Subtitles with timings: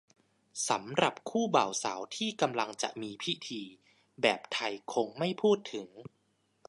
[0.69, 3.61] สำหรับคู่บ่าวสาวที่กำลังจะมีพิธี
[4.21, 5.87] แบบไทยคงไม่พูดถึง